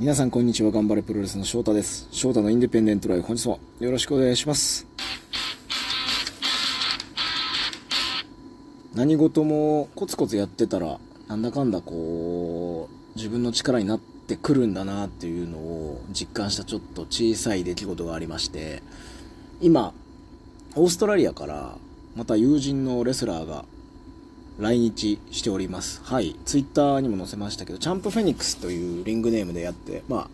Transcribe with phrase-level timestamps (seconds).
[0.00, 0.70] 皆さんこんにちは。
[0.70, 2.08] 頑張れプロレスの翔太です。
[2.10, 4.86] 翔太のインディペンデントライブ本日もよろしくお願いします。
[8.94, 18.82] 何事もコツコツやってたらなんだかんだこう自分の力になってくるんだなっていうのを実感したちょっと小さい出来事がありまして
[19.60, 19.92] 今
[20.76, 21.76] オーストラリアから
[22.16, 23.66] また友人のレスラーが
[24.60, 26.02] 来日しております。
[26.04, 26.36] はい。
[26.44, 30.28] ツイッターにも載せましたけど、チャンプフェニックスというリングネームでやって、ま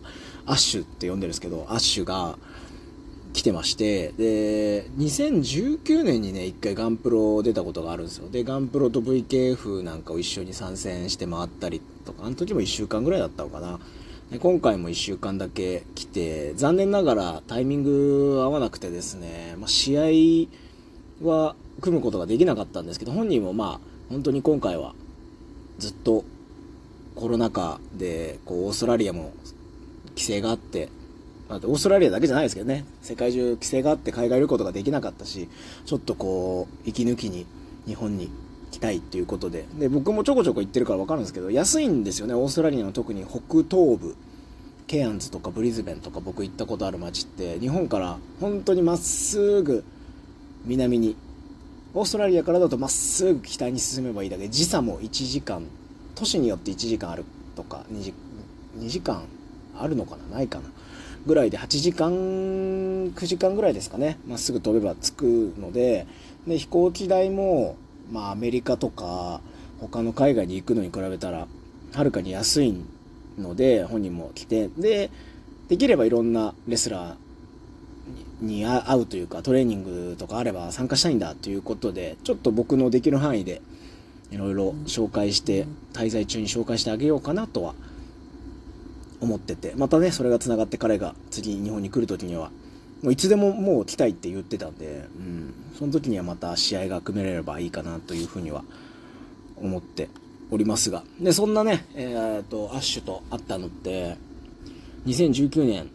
[0.45, 2.37] あ、アッシュって呼んでるんですけど、アッシュが
[3.31, 8.29] 来てまして、で、2019年にね、一回ガンプロ出たことがあるんですよ。
[8.29, 13.79] で、ガンプロと VKF なんかを一緒に参戦して回ったりとか、あの時も1週間ぐらいだったのかな。
[14.29, 20.49] で今回も1週間だけ来て、残念ながらタイミング合わなくてですね、まあ、試
[21.21, 24.93] 合は組むことができなかったんですけど、本人もまあ、本当に今回は
[25.79, 26.23] ずっと
[27.15, 29.33] コロナ禍でこうオーストラリアも
[30.09, 30.89] 規制があって、
[31.49, 32.85] まあ、オーストラリアだけじゃないですけどね。
[33.01, 35.49] 世界中規制があって海外旅行とかできなかったし
[35.85, 37.45] ちょっとこう息抜きに
[37.85, 38.29] 日本に
[38.71, 39.65] 来たいっていうことで。
[39.79, 42.33] で僕もちょこちょこ行ってるから分かるんですけど安いんですよね。
[42.33, 44.15] オーストラリアの特に北東部
[44.87, 49.83] ケアンズとかブリズベンとか僕行ったことある街って日本から本当にまっすぐ
[50.65, 51.15] 南に
[51.97, 55.63] オーストラリアからだとまっすぐ北に進めばいいだけ時差も1時間
[56.13, 58.13] 都市によって1時間あるとか 2, 時
[58.77, 59.23] 2時間
[59.75, 60.65] あるのかなないかな
[61.25, 64.19] ぐらいで8時間9時間ぐらいですかね。
[64.27, 66.05] まっすぐ飛べば着くので
[66.45, 67.77] で飛行機代も、
[68.11, 69.41] まあ、アメリカとか
[69.79, 71.47] 他の海外に行くのに比べたら
[71.93, 72.75] はるかに安い
[73.39, 74.69] ので本人も来て。
[74.77, 75.09] で
[75.67, 77.26] できればいろんなレスラー
[78.41, 83.61] に会うというかトレーニングとかあれば参加したいんだということでちょっと僕のできる範囲で
[84.31, 87.73] いろいろ紹介して滞在中に紹介してあげようかなとは
[89.19, 92.51] 思っててまたねそれがつながって彼が次日本に来る時には
[93.01, 98.63] もういつでももう来たいって言ってたんで、うん、その時にはまた試合が組めれればいいかなというふうには
[99.55, 100.09] 思って
[100.51, 104.17] おりますがでそんなね、えー、っとアッシュと会ったのって
[105.05, 105.89] 2019年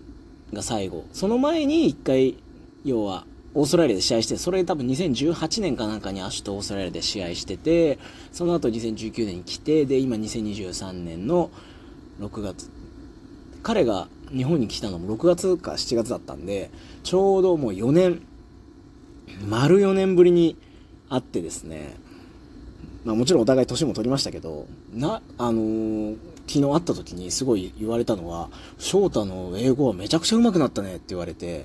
[0.52, 1.04] が最後。
[1.12, 2.36] その前に一回、
[2.84, 7.98] 要は、オーストラリアで試合して、それ多分2018年かなんかにアッシュとオーストラリアで試合してて、
[8.32, 11.50] その後2019年に来て、で、今2023年の
[12.20, 12.70] 6月。
[13.62, 16.70] 彼が日本に来たのも6月か7月だったんで、
[17.02, 18.22] ちょうどもう4年、
[19.48, 20.56] 丸4年ぶりに
[21.08, 21.94] 会ってですね、
[23.04, 26.16] まあもちろんお互い年も取りましたけど、な、あのー、
[26.46, 31.64] 昨日会った時にすごい言われたのは、翔太の英語はめちゃくちゃ上手くなったねって言われて、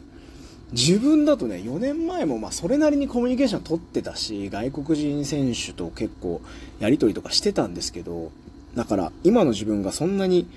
[0.71, 6.41] 自分だとね、4年前もまあそれなりにコミュニケーション取ってたし、外国人選手と結構
[6.79, 8.31] やり取りとかしてたんですけど、
[8.75, 10.47] だから今の自分がそんなに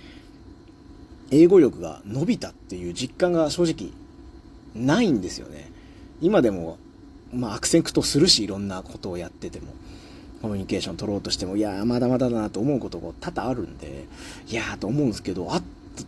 [1.31, 3.93] 英語力が伸びたっていう実感が正直
[4.75, 5.71] ないんですよね。
[6.21, 6.79] 今でも、
[7.33, 9.69] まあアクセントするし、いろんなことをやってても。
[10.43, 14.07] コミュニケーション取ろうとしても、いやまだまだだなと思うことが多々あるんで、
[14.49, 15.63] いやーと思うんですけど、あっ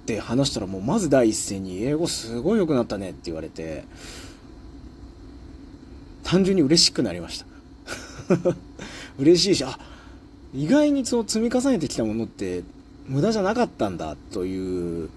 [0.07, 3.85] て話したらもうまず第一声に、英語すごい良くなったねって言われて、
[6.25, 7.47] 単純に嬉しくなりました。
[9.19, 9.79] 嬉しいし、あ、
[10.55, 12.63] 意外にその積み重ねてきたものって
[13.09, 15.09] 無駄じゃなかったんだという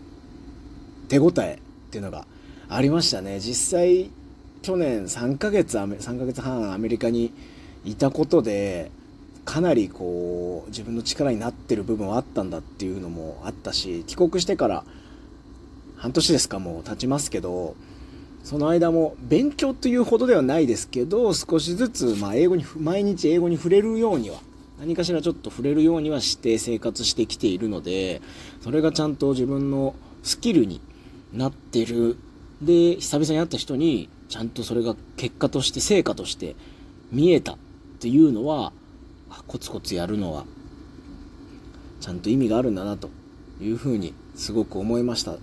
[1.08, 2.26] 手応えっていうのが
[2.68, 3.40] ありましたね。
[3.40, 4.10] 実際、
[4.62, 7.32] 去年3ヶ月、3ヶ月半アメリカに
[7.86, 8.92] いたことで、
[9.46, 14.84] かなりこう自分の力になってる部分はあったんだっていうのもあったし帰国してから
[15.96, 17.76] 半年ですかもう経ちますけど
[18.44, 24.38] その間も勉強というほどではないですけど少しずつま英語に毎日英語に触れるようには
[24.80, 28.22] 何かしらちょっと触れるようにはして生活してきているので
[28.62, 30.82] それがちゃんと自分のスキルに
[31.34, 32.18] なってる。
[32.62, 36.56] で久々に会った人にちゃんとそれが結果として成果として
[37.12, 37.58] 見えたっ
[38.00, 38.72] ていうのは
[39.48, 40.46] コツコツやるのは
[42.02, 43.10] ちゃんと意味があるんだなと
[43.62, 45.38] いうふうにすごく思いました。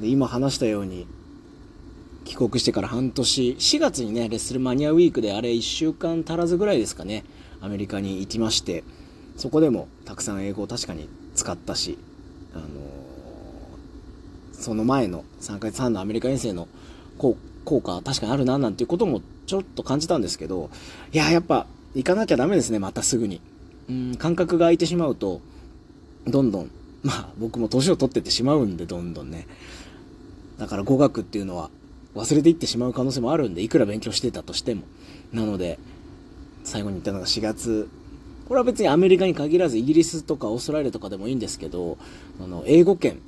[0.00, 1.06] で今話したように
[2.24, 7.24] 帰国してから半年4月にねレッスルマニアウィークであれ1週間足らずぐらいですかね
[7.60, 8.84] アメリカに行きまして
[9.36, 11.98] そこでもたくさん英語を確かに使ったし、
[12.54, 12.68] あのー、
[14.52, 16.68] その前の3ヶ月半のアメリカ遠征の
[17.18, 17.36] 効
[17.80, 20.70] 果は確かにあるななんていうこともちょっと感じたんですけど
[21.12, 23.40] いややっぱ行かなきゃダメですね、またすぐに。
[23.88, 25.40] うん、感覚が空いてしまうと、
[26.26, 26.70] どんどん、
[27.02, 29.46] まあ僕も年を取ってってしまうんで、どんどんね。
[30.58, 31.70] だから語学っていうのは
[32.14, 34.82] 忘れていってしまう可能性もあるんで、いくら勉強してたとしても。
[35.32, 35.78] なので、
[36.64, 37.88] 最後に言ったのが4月。
[38.46, 41.98] これは別にアメリカに限らず、イギリスとかオーストラリアとかでもいいんですけど、
[42.40, 43.18] あの、英語圏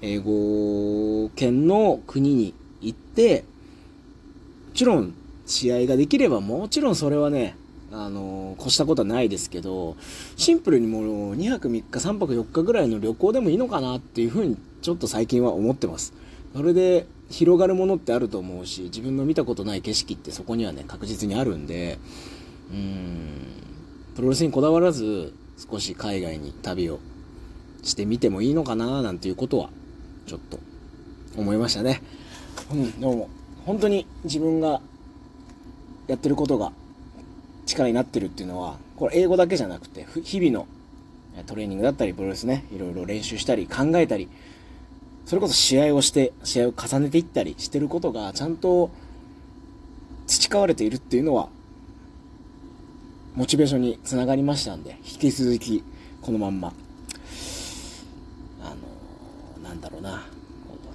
[0.00, 3.44] 英語圏の国に行って、
[4.68, 5.14] もちろん
[5.46, 7.56] 試合ができればもちろんそれはね、
[7.92, 9.96] あの、越したことはないですけど、
[10.36, 16.12] シンプルにもう2泊3日、3泊4日ぐらいの旅行でもいいのかなっていうふうにちょっと最近は思ってます。
[16.54, 21.98] それで広がるものってあると思うし、自分の見たことない景色ってそこにはね、確実にあるんで、
[22.70, 23.28] うん、
[24.16, 25.32] プロレスにこだわらず、
[25.70, 26.98] 少し海外に旅を
[27.82, 29.70] してみてもいいのかななんていうことは、
[30.26, 30.58] ちょっと
[31.36, 32.02] 思いましたね。
[32.72, 33.28] うん、どうも、
[33.66, 34.80] 本当に自分が
[36.06, 36.72] やってることが
[37.66, 40.66] 力になってるっていうのは、これ英語だけじゃなくて、日々の
[41.46, 44.28] トレーニングだったり、プロレスね、いろいろ練習したり、考えたり、
[45.26, 48.90] それこそ試合をして、試合を重ねていったりしてることが、ちゃんと
[50.26, 51.48] 培われているっていうのは、
[53.34, 55.82] モチベーションにつながりましたんで、引き続き、
[56.22, 56.72] このまんま、
[58.62, 58.74] あ
[59.58, 60.24] のなんだろうな、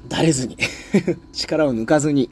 [0.08, 0.58] だれずに
[1.34, 2.30] 力を抜かずに、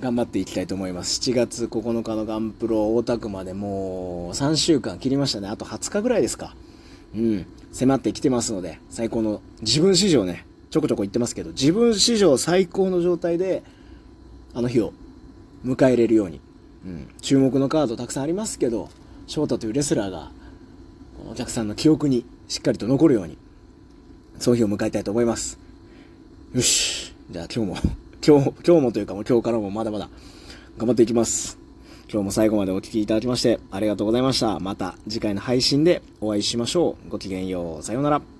[0.00, 1.20] 頑張っていきたいと思います。
[1.20, 5.48] 7月9日のガンプロ大田区までもう3週間切りましたね。
[5.48, 6.54] あと20日ぐらいですか。
[7.14, 7.46] うん。
[7.70, 13.62] 迫ってきてますので、最高の自分史上ね、ちょこちょこ言ってますけど、自分史上最高の状態で、
[14.54, 14.94] あの日を
[15.66, 16.40] 迎えれるように。
[16.86, 17.08] うん。
[17.20, 18.88] 注目のカードたくさんありますけど、
[19.26, 20.30] 翔太というレスラーが、
[21.30, 23.36] お客さんの記憶にしっかりと残るように、
[24.38, 25.58] その日を迎えたいと思います。
[26.54, 27.14] よし。
[27.30, 30.08] じゃあ今日も今日、今日もというかもう今日からもまだまだ
[30.78, 31.58] 頑張っていきます。
[32.08, 34.60] 今日も最後までお聴きいただきましてありがとうございました。
[34.60, 37.10] また次回の配信でお会いしましょう。
[37.10, 37.82] ごきげんよう。
[37.82, 38.39] さようなら。